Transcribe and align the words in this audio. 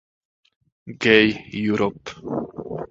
Gay 0.97 1.45
Europe. 1.51 2.09